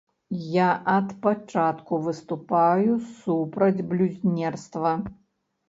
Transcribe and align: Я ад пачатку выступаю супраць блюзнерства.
Я 0.53 0.69
ад 0.93 1.11
пачатку 1.25 1.93
выступаю 2.07 2.97
супраць 3.21 3.85
блюзнерства. 3.95 4.99